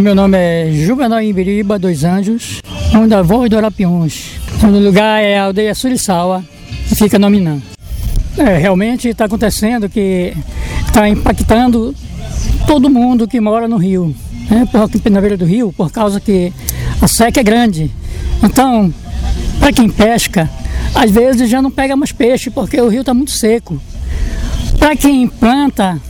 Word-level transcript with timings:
Meu 0.00 0.14
nome 0.14 0.36
é 0.36 0.70
Juvenal 0.72 1.22
Imbiriba 1.22 1.78
dos 1.78 2.02
Anjos, 2.02 2.60
um 2.92 3.06
da 3.06 3.22
Voz 3.22 3.48
do 3.48 3.56
Arapiuns. 3.56 4.32
O 4.62 4.66
lugar 4.66 5.22
é 5.22 5.38
a 5.38 5.44
aldeia 5.44 5.74
Suriçaua, 5.74 6.44
que 6.88 6.96
fica 6.96 7.18
no 7.18 7.30
Minã. 7.30 7.62
É, 8.36 8.58
realmente 8.58 9.08
está 9.08 9.26
acontecendo 9.26 9.88
que 9.88 10.34
está 10.86 11.08
impactando 11.08 11.94
todo 12.66 12.90
mundo 12.90 13.28
que 13.28 13.40
mora 13.40 13.68
no 13.68 13.76
rio, 13.76 14.14
né, 14.50 14.68
na 15.10 15.20
beira 15.20 15.36
do 15.36 15.44
rio, 15.44 15.72
por 15.72 15.90
causa 15.92 16.20
que 16.20 16.52
a 17.00 17.06
seca 17.06 17.40
é 17.40 17.44
grande. 17.44 17.90
Então, 18.42 18.92
para 19.60 19.72
quem 19.72 19.88
pesca, 19.88 20.50
às 20.94 21.10
vezes 21.10 21.48
já 21.48 21.62
não 21.62 21.70
pega 21.70 21.94
mais 21.94 22.10
peixe, 22.10 22.50
porque 22.50 22.80
o 22.80 22.88
rio 22.88 23.00
está 23.00 23.14
muito 23.14 23.30
seco. 23.30 23.80
Para 24.78 24.96
quem 24.96 25.28
planta 25.28 26.00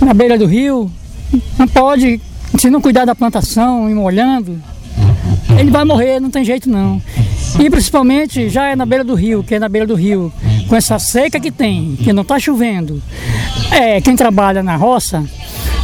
na 0.00 0.14
beira 0.14 0.38
do 0.38 0.46
rio, 0.46 0.90
não 1.58 1.66
pode, 1.66 2.20
se 2.56 2.70
não 2.70 2.80
cuidar 2.80 3.04
da 3.04 3.14
plantação 3.14 3.90
e 3.90 3.94
molhando, 3.94 4.60
ele 5.58 5.70
vai 5.70 5.84
morrer, 5.84 6.20
não 6.20 6.30
tem 6.30 6.44
jeito 6.44 6.68
não. 6.70 7.02
E 7.58 7.68
principalmente 7.68 8.48
já 8.48 8.66
é 8.66 8.76
na 8.76 8.86
beira 8.86 9.02
do 9.02 9.14
rio, 9.14 9.42
que 9.42 9.54
é 9.54 9.58
na 9.58 9.68
beira 9.68 9.86
do 9.86 9.94
rio, 9.94 10.32
com 10.68 10.76
essa 10.76 10.98
seca 10.98 11.40
que 11.40 11.50
tem, 11.50 11.96
que 11.96 12.12
não 12.12 12.22
está 12.22 12.38
chovendo. 12.38 13.02
É, 13.70 14.00
quem 14.00 14.14
trabalha 14.14 14.62
na 14.62 14.76
roça, 14.76 15.24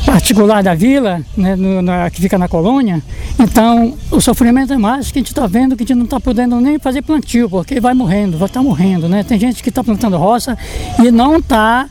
particular 0.07 0.63
da 0.63 0.75
vila, 0.75 1.23
né, 1.37 1.57
no, 1.57 1.83
na, 1.83 2.09
que 2.11 2.21
fica 2.21 2.39
na 2.39 2.47
colônia, 2.47 3.03
então 3.39 3.95
o 4.11 4.21
sofrimento 4.21 4.73
é 4.73 4.79
mais 4.79 5.11
que 5.11 5.19
a 5.19 5.21
gente 5.21 5.33
está 5.33 5.47
vendo 5.47 5.77
que 5.77 5.83
a 5.83 5.87
gente 5.87 5.97
não 5.97 6.05
está 6.05 6.21
podendo 6.21 6.61
nem 6.61 6.79
fazer 6.79 7.03
plantio, 7.03 7.49
porque 7.51 7.81
vai 7.81 7.95
morrendo, 7.95 8.39
vai 8.39 8.47
estar 8.47 8.61
tá 8.61 8.65
morrendo, 8.65 9.09
né? 9.09 9.25
Tem 9.25 9.39
gente 9.39 9.63
que 9.63 9.71
está 9.71 9.83
plantando 9.83 10.17
roça 10.17 10.57
e 11.03 11.11
não 11.11 11.39
está 11.39 11.89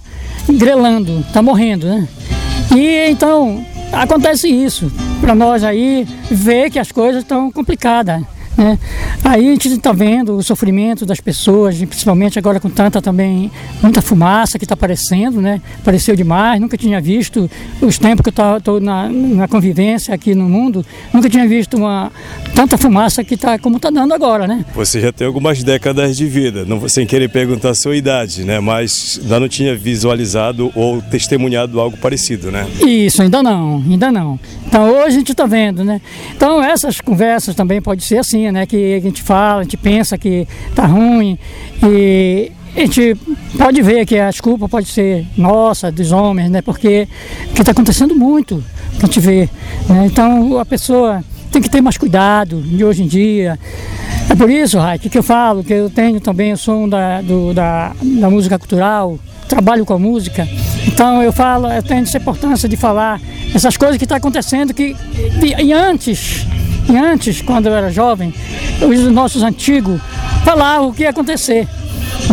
grelando, 0.48 1.20
está 1.20 1.42
morrendo, 1.42 1.88
né? 1.88 2.08
E 2.76 3.10
então 3.10 3.66
acontece 3.94 4.48
isso, 4.48 4.92
para 5.22 5.36
nós 5.36 5.64
aí 5.64 6.08
ver 6.30 6.70
que 6.70 6.80
as 6.80 6.92
coisas 6.92 7.22
estão 7.24 7.52
complicadas. 7.52 8.22
Né? 8.58 8.78
Aí 9.24 9.48
a 9.48 9.52
gente 9.52 9.68
está 9.68 9.92
vendo 9.92 10.38
o 10.38 10.44
sofrimento 10.44 11.06
das 11.06 11.20
pessoas, 11.20 11.78
principalmente 11.78 12.38
agora 12.38 12.60
com 12.60 12.70
tanta 12.70 13.02
também, 13.02 13.52
muita 13.82 14.02
fumaça 14.02 14.60
que 14.60 14.66
está 14.66 14.74
aparecendo, 14.74 15.42
né? 15.42 15.62
Apareceu 15.80 16.16
demais, 16.16 16.62
nunca 16.62 16.78
tinha 16.78 17.02
visto, 17.02 17.50
os 17.82 17.98
tempos 17.98 18.24
que 18.24 18.40
eu 18.40 18.58
estou 18.58 18.80
na, 18.80 19.10
na 19.10 19.48
convivência 19.48 20.14
aqui 20.14 20.36
no 20.36 20.48
mundo, 20.48 20.86
nunca 21.12 21.30
tinha 21.30 21.48
visto 21.48 21.78
uma, 21.78 22.12
tanta 22.56 22.78
fumaça 22.78 23.24
que 23.24 23.34
está 23.34 23.58
como 23.58 23.78
está 23.78 23.90
dando 23.90 24.14
agora, 24.14 24.46
né? 24.46 24.66
Você 24.76 25.02
já 25.02 25.12
tem 25.12 25.26
algumas 25.26 25.64
décadas 25.64 26.16
de 26.16 26.26
vida, 26.28 26.64
não, 26.66 26.88
sem 26.88 27.06
querer 27.06 27.30
perguntar 27.30 27.72
a 27.72 27.76
sua 27.76 27.96
idade, 27.96 28.44
né? 28.44 28.60
Mas 28.60 29.20
ainda 29.24 29.40
não 29.40 29.50
tinha 29.50 29.76
visualizado 29.76 30.72
ou 30.76 31.02
testemunhado 31.02 31.80
algo 31.80 31.98
parecido, 31.98 32.52
né? 32.52 32.68
Isso, 32.86 33.22
ainda 33.22 33.42
não, 33.42 33.78
ainda 33.78 34.12
não. 34.12 34.40
Então 34.68 34.90
hoje 34.90 35.08
a 35.08 35.20
gente 35.20 35.32
está 35.32 35.46
vendo, 35.46 35.84
né? 35.84 36.02
Então 36.36 36.64
essas 36.64 37.02
conversas 37.02 37.56
também 37.56 37.82
pode 37.82 38.04
ser 38.04 38.18
assim, 38.18 38.43
né? 38.52 38.66
Que 38.66 38.96
a 38.96 39.00
gente 39.00 39.22
fala, 39.22 39.62
a 39.62 39.64
gente 39.64 39.78
pensa 39.78 40.18
que 40.18 40.48
tá 40.76 40.86
ruim 40.86 41.38
e 41.84 42.52
a 42.76 42.80
gente 42.80 43.16
pode 43.58 43.82
ver 43.82 44.06
que 44.06 44.18
a 44.18 44.30
desculpa 44.30 44.68
pode 44.68 44.88
ser 44.88 45.26
nossa, 45.38 45.92
dos 45.92 46.12
homens, 46.12 46.50
né? 46.50 46.62
Porque 46.62 47.08
está 47.58 47.72
acontecendo 47.72 48.16
muito, 48.16 48.64
que 48.98 49.04
a 49.04 49.06
gente 49.06 49.20
vê. 49.20 49.50
Né? 49.88 50.08
Então 50.08 50.58
a 50.58 50.66
pessoa 50.66 51.24
tem 51.52 51.62
que 51.62 51.70
ter 51.70 51.82
mais 51.82 51.98
cuidado 51.98 52.62
de 52.62 52.84
hoje 52.84 53.04
em 53.04 53.08
dia. 53.08 53.60
É 54.28 54.36
por 54.36 54.50
isso, 54.50 54.80
Raik, 54.80 55.08
que 55.08 55.18
eu 55.18 55.24
falo, 55.24 55.64
que 55.64 55.74
eu 55.74 55.90
tenho 55.90 56.20
também 56.20 56.52
o 56.52 56.58
som 56.58 56.90
da, 56.90 57.22
do, 57.22 57.54
da, 57.54 57.92
da 58.02 58.30
música 58.30 58.58
cultural, 58.58 59.20
trabalho 59.48 59.86
com 59.86 59.94
a 59.94 60.00
música. 60.00 60.48
Então 60.88 61.22
eu 61.22 61.32
falo, 61.32 61.68
eu 61.68 61.84
tenho 61.84 62.02
essa 62.02 62.18
importância 62.18 62.68
de 62.68 62.76
falar 62.76 63.22
essas 63.54 63.78
coisas 63.78 63.98
que 63.98 64.06
estão 64.06 64.16
tá 64.16 64.20
acontecendo 64.20 64.74
que 64.74 64.96
e, 65.42 65.64
e 65.64 65.74
antes 65.74 66.48
e 66.90 66.98
antes, 66.98 67.42
quando 67.42 67.68
eu 67.68 67.76
era 67.76 67.92
jovem, 67.92 68.34
os 68.82 69.00
nossos 69.12 69.44
antigos 69.44 70.00
falavam 70.44 70.90
o 70.90 70.94
que 70.94 71.04
ia 71.04 71.10
acontecer. 71.10 71.68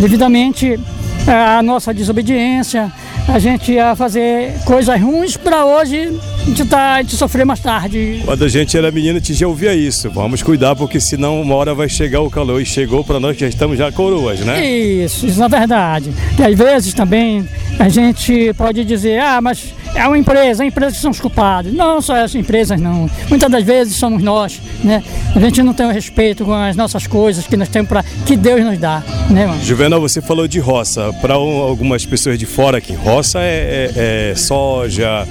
Devidamente 0.01 0.79
à 1.27 1.63
nossa 1.63 1.93
desobediência, 1.93 2.93
a 3.29 3.39
gente 3.39 3.73
ia 3.73 3.95
fazer 3.95 4.55
coisas 4.65 5.01
ruins 5.01 5.37
para 5.37 5.65
hoje 5.65 6.19
a 6.41 6.45
gente, 6.45 6.65
tá, 6.65 6.95
a 6.95 7.03
gente 7.03 7.17
sofrer 7.17 7.45
mais 7.45 7.61
tarde. 7.61 8.23
Quando 8.25 8.45
a 8.45 8.49
gente 8.49 8.77
era 8.77 8.91
menino, 8.91 9.17
a 9.17 9.21
gente 9.21 9.35
já 9.35 9.47
ouvia 9.47 9.75
isso. 9.75 10.11
Vamos 10.11 10.43
cuidar, 10.43 10.75
porque 10.75 10.99
senão 10.99 11.41
uma 11.41 11.55
hora 11.55 11.75
vai 11.75 11.89
chegar 11.89 12.23
o 12.23 12.31
calor. 12.31 12.61
E 12.61 12.67
chegou 12.67 13.05
para 13.05 13.21
nós 13.21 13.37
que 13.37 13.41
já 13.43 13.49
estamos 13.49 13.79
já 13.79 13.93
coroas, 13.93 14.41
né? 14.41 14.65
Isso, 14.65 15.27
isso 15.27 15.39
na 15.39 15.49
verdade. 15.49 16.11
E 16.39 16.43
às 16.43 16.57
vezes 16.57 16.95
também 16.95 17.47
a 17.81 17.89
gente 17.89 18.53
pode 18.59 18.85
dizer, 18.85 19.19
ah, 19.21 19.41
mas 19.41 19.73
é 19.95 20.07
uma 20.07 20.19
empresa, 20.19 20.63
a 20.63 20.67
empresa 20.67 20.95
que 20.95 21.01
são 21.01 21.11
os 21.11 21.19
culpados. 21.19 21.73
Não 21.73 22.03
só 22.03 22.15
as 22.15 22.35
empresas, 22.35 22.79
não. 22.79 23.09
Muitas 23.31 23.51
das 23.51 23.65
vezes 23.65 23.97
somos 23.97 24.23
nós, 24.23 24.61
né? 24.85 25.03
A 25.35 25.41
gente 25.41 25.63
não 25.63 25.73
tem 25.73 25.87
o 25.87 25.91
respeito 25.91 26.45
com 26.45 26.53
as 26.53 26.77
nossas 26.77 27.07
coisas 27.07 27.47
que 27.47 27.57
nós 27.57 27.71
temos 27.71 27.89
para 27.89 28.05
que 28.27 28.37
Deus 28.37 28.63
nos 28.63 28.79
dá, 28.79 29.03
né, 29.31 29.47
mano? 29.47 29.65
Juvenal, 29.65 29.99
você 29.99 30.21
falou 30.21 30.47
de 30.47 30.59
roça. 30.59 31.11
Para 31.23 31.35
algumas 31.35 32.05
pessoas 32.05 32.39
de 32.39 32.45
fora 32.45 32.77
aqui, 32.77 32.93
roça 32.93 33.39
é, 33.41 33.91
é, 33.97 34.31
é 34.33 34.35
soja, 34.37 35.27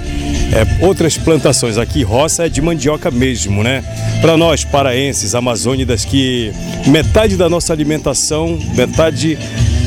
é 0.52 0.84
outras 0.84 1.16
plantações. 1.16 1.78
Aqui, 1.78 2.02
roça 2.02 2.46
é 2.46 2.48
de 2.48 2.60
mandioca 2.60 3.12
mesmo, 3.12 3.62
né? 3.62 3.84
Para 4.20 4.36
nós, 4.36 4.64
paraenses, 4.64 5.36
amazônidas, 5.36 6.04
que 6.04 6.52
metade 6.88 7.36
da 7.36 7.48
nossa 7.48 7.72
alimentação, 7.72 8.58
metade 8.74 9.38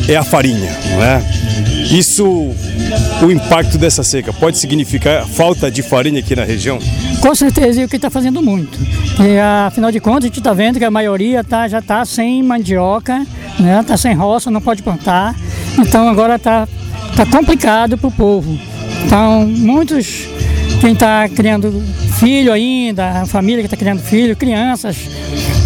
é 0.07 0.15
a 0.15 0.23
farinha, 0.23 0.71
não 0.91 1.03
é? 1.03 1.72
Isso, 1.93 2.25
o 2.25 3.31
impacto 3.31 3.77
dessa 3.77 4.01
seca, 4.01 4.33
pode 4.33 4.57
significar 4.57 5.27
falta 5.27 5.69
de 5.69 5.83
farinha 5.83 6.21
aqui 6.21 6.35
na 6.35 6.43
região? 6.43 6.79
Com 7.21 7.35
certeza, 7.35 7.81
e 7.81 7.85
o 7.85 7.87
que 7.87 7.97
está 7.97 8.09
fazendo 8.09 8.41
muito. 8.41 8.79
E, 9.23 9.39
afinal 9.39 9.91
de 9.91 9.99
contas, 9.99 10.23
a 10.23 10.27
gente 10.27 10.39
está 10.39 10.53
vendo 10.53 10.79
que 10.79 10.85
a 10.85 10.89
maioria 10.89 11.43
tá, 11.43 11.67
já 11.67 11.77
está 11.77 12.03
sem 12.03 12.41
mandioca, 12.41 13.21
está 13.51 13.63
né? 13.63 13.83
Tá 13.83 13.95
sem 13.95 14.15
roça, 14.15 14.49
não 14.49 14.59
pode 14.59 14.81
plantar. 14.81 15.35
Então 15.77 16.09
agora 16.09 16.37
está 16.37 16.67
tá 17.15 17.27
complicado 17.27 17.95
para 17.95 18.07
o 18.07 18.11
povo. 18.11 18.57
Então, 19.05 19.45
muitos, 19.45 20.27
quem 20.81 20.93
está 20.93 21.29
criando 21.29 21.79
filho 22.17 22.51
ainda, 22.51 23.21
a 23.21 23.25
família 23.27 23.59
que 23.59 23.67
está 23.67 23.77
criando 23.77 24.01
filho, 24.01 24.35
crianças, 24.35 24.97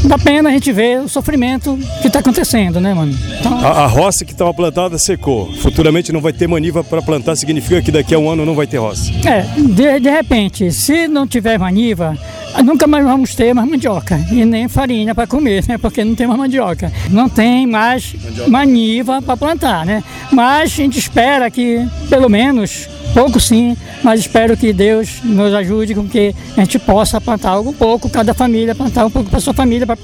dá 0.08 0.18
pena 0.18 0.50
a 0.50 0.52
gente 0.52 0.72
ver 0.72 1.00
o 1.02 1.10
sofrimento 1.10 1.78
que 2.02 2.08
está 2.08 2.20
acontecendo, 2.20 2.80
né, 2.80 2.94
mano? 2.94 3.14
Então... 3.40 3.58
A, 3.60 3.84
a, 3.84 3.88
roça 3.88 4.24
que 4.24 4.32
estava 4.32 4.54
plantada 4.54 4.98
secou. 4.98 5.52
Futuramente 5.56 6.12
não 6.12 6.22
vai 6.22 6.34
ter 6.34 6.48
maniva 6.48 6.84
para 6.84 7.02
plantar, 7.02 7.36
significa 7.36 7.82
que 7.82 7.92
daqui 7.92 8.14
a 8.14 8.20
um 8.20 8.30
ano 8.30 8.46
não 8.46 8.56
vai 8.56 8.68
ter 8.68 8.78
roça. 8.78 9.12
É, 9.28 9.42
de, 9.42 10.00
de 10.00 10.10
repente, 10.10 10.72
se 10.72 11.08
não 11.08 11.28
tiver 11.28 11.58
maniva, 11.58 12.18
nunca 12.64 12.88
mais 12.88 13.04
vamos 13.04 13.36
ter 13.36 13.54
mais 13.54 13.70
mandioca 13.70 14.20
e 14.32 14.46
nem 14.46 14.68
farinha 14.68 15.14
para 15.14 15.28
comer, 15.28 15.64
né? 15.68 15.78
Porque 15.78 16.04
não 16.04 16.16
tem 16.16 16.28
mais 16.28 16.40
mandioca. 16.40 16.92
Não 17.10 17.30
tem 17.30 17.68
mais 17.68 18.16
maniva 18.48 19.22
para 19.22 19.38
plantar, 19.38 19.86
né? 19.86 20.04
Mas 20.32 20.72
a 20.72 20.76
gente 20.76 21.00
espera 21.00 21.50
que, 21.50 21.86
pelo 22.10 22.30
menos, 22.30 22.88
pouco 23.18 23.40
sim, 23.40 23.76
mas 24.04 24.20
espero 24.20 24.56
que 24.56 24.72
Deus 24.72 25.24
nos 25.24 25.52
ajude 25.52 25.96
com 25.96 26.08
que 26.08 26.36
a 26.56 26.60
gente 26.60 26.78
possa 26.78 27.20
plantar 27.20 27.50
algo 27.50 27.74
pouco, 27.74 28.08
cada 28.08 28.32
família 28.32 28.76
plantar 28.76 29.08
um 29.08 29.10
pouco 29.10 29.28
para 29.28 29.40
sua 29.40 29.56
família, 29.56 29.88
para 29.88 29.98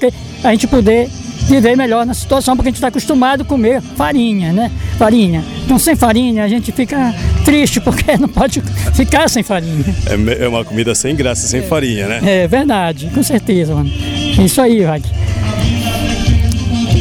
a 0.44 0.52
gente 0.52 0.66
poder 0.66 1.08
viver 1.48 1.78
melhor 1.78 2.08
na 2.08 2.16
situação, 2.16 2.56
porque 2.56 2.70
a 2.70 2.72
gente 2.72 2.78
está 2.78 2.88
acostumado 2.88 3.42
a 3.42 3.46
comer 3.46 3.82
farinha, 3.82 4.52
né? 4.52 4.72
Farinha. 4.98 5.44
Então, 5.64 5.78
sem 5.78 5.96
farinha, 5.96 6.44
a 6.44 6.48
gente 6.48 6.72
fica 6.72 7.14
triste, 7.46 7.80
porque 7.80 8.16
não 8.18 8.30
pode 8.30 8.62
ficar 8.96 9.30
sem 9.30 9.44
farinha. 9.44 9.86
É, 10.08 10.46
é 10.46 10.48
uma 10.48 10.66
comida 10.66 10.96
sem 10.96 11.16
graça, 11.16 11.46
sem 11.46 11.60
é. 11.60 11.64
farinha, 11.64 12.08
né? 12.08 12.20
É 12.24 12.48
verdade, 12.48 13.12
com 13.14 13.22
certeza, 13.22 13.76
mano. 13.76 13.92
É 14.40 14.44
isso 14.44 14.60
aí, 14.60 14.84
Rod. 14.84 15.04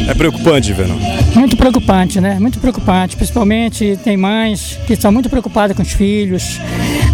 É 0.08 0.14
preocupante, 0.14 0.72
Vernon. 0.72 0.96
Muito 1.34 1.56
preocupante, 1.56 2.20
né? 2.20 2.38
Muito 2.38 2.58
preocupante. 2.58 3.16
Principalmente 3.16 3.98
tem 4.02 4.16
mães 4.16 4.78
que 4.86 4.94
estão 4.94 5.12
muito 5.12 5.30
preocupadas 5.30 5.76
com 5.76 5.82
os 5.82 5.92
filhos. 5.92 6.60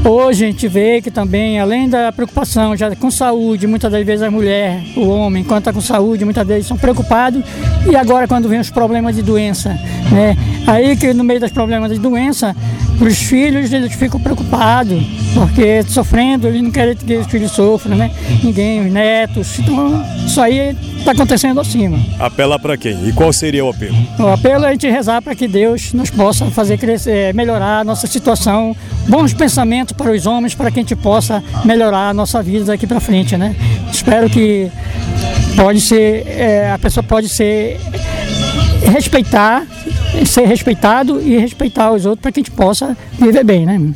Hoje 0.05 0.45
a 0.45 0.51
gente 0.51 0.67
vê 0.69 1.03
que 1.03 1.11
também, 1.11 1.59
além 1.59 1.89
da 1.89 2.11
preocupação 2.13 2.77
já 2.77 2.95
com 2.97 3.11
saúde, 3.11 3.67
muitas 3.67 3.91
das 3.91 4.05
vezes 4.05 4.23
a 4.23 4.31
mulher, 4.31 4.83
o 4.97 5.09
homem, 5.09 5.45
quando 5.45 5.61
está 5.61 5.73
com 5.73 5.81
saúde, 5.81 6.25
muitas 6.25 6.47
vezes 6.47 6.67
são 6.67 6.77
preocupados. 6.77 7.43
E 7.91 7.95
agora 7.95 8.27
quando 8.27 8.49
vem 8.49 8.61
os 8.61 8.71
problemas 8.71 9.17
de 9.17 9.23
doença, 9.23 9.71
né? 10.11 10.37
Aí 10.67 10.97
que 10.97 11.13
no 11.13 11.25
meio 11.25 11.41
dos 11.41 11.51
problemas 11.51 11.93
de 11.93 11.99
doença, 11.99 12.57
os 13.01 13.19
filhos 13.19 13.73
eles 13.73 13.93
ficam 13.95 14.21
preocupados, 14.21 15.03
porque 15.35 15.83
sofrendo, 15.85 16.49
eles 16.49 16.63
não 16.63 16.71
querem 16.71 16.97
que 16.97 17.17
os 17.17 17.27
filhos 17.27 17.53
sofram, 17.53 17.97
né? 17.97 18.11
Ninguém, 18.43 18.87
os 18.87 18.93
netos. 18.93 19.59
Então, 19.59 20.05
isso 20.27 20.41
aí 20.41 20.77
está 20.99 21.13
acontecendo 21.13 21.61
acima. 21.61 21.99
Apela 22.19 22.59
para 22.59 22.77
quem? 22.77 23.09
E 23.09 23.13
qual 23.13 23.33
seria 23.33 23.65
o 23.65 23.71
apelo? 23.71 23.97
O 24.19 24.27
apelo 24.27 24.65
é 24.65 24.69
a 24.69 24.73
gente 24.73 24.89
rezar 24.89 25.23
para 25.23 25.35
que 25.35 25.47
Deus 25.47 25.93
nos 25.93 26.11
possa 26.11 26.47
fazer 26.47 26.77
crescer, 26.79 27.33
melhorar 27.35 27.81
a 27.81 27.85
nossa 27.85 28.07
situação, 28.07 28.77
bons 29.09 29.33
pensamentos 29.33 29.93
para 29.93 30.11
os 30.11 30.27
homens, 30.27 30.55
para 30.55 30.71
que 30.71 30.81
a 30.81 30.83
gente 30.83 30.97
possa 30.97 31.43
melhorar 31.65 32.11
a 32.11 32.15
nossa 32.15 32.43
vida 32.43 32.67
daqui 32.67 32.87
para 32.87 33.01
frente, 33.01 33.37
né? 33.37 33.55
Espero 33.93 34.29
que 34.29 34.71
pode 35.57 35.81
ser, 35.81 36.27
é, 36.27 36.71
a 36.71 36.79
pessoa 36.79 37.03
pode 37.03 37.29
ser 37.29 37.81
respeitar, 38.93 39.67
ser 40.25 40.47
respeitado 40.47 41.21
e 41.21 41.39
respeitar 41.39 41.93
os 41.93 42.07
outros 42.07 42.23
para 42.23 42.33
que 42.33 42.41
a 42.41 42.43
gente 42.43 42.51
possa 42.51 42.97
viver 43.19 43.45
bem, 43.45 43.67
né? 43.67 43.95